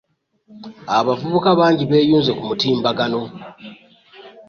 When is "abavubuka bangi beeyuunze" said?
0.97-2.31